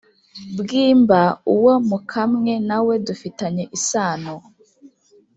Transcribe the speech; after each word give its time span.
Bwimba 0.57 1.19
Uwo 1.55 1.73
mukamwe 1.89 2.53
nawe 2.67 2.93
dufitanye 3.07 3.63
isano 3.77 4.33